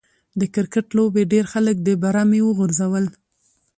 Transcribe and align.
د 0.39 0.41
کرکټ 0.53 0.87
لوبې 0.97 1.23
ډېر 1.33 1.45
خلک 1.53 1.75
د 1.81 1.89
برمې 2.03 2.39
و 2.43 2.55
غورځول. 2.57 3.05